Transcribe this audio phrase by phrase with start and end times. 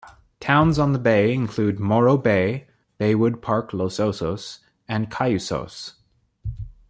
[0.39, 2.67] Towns on the bay include Morro Bay,
[2.99, 5.93] Baywood Park-Los Osos, and Cayucos.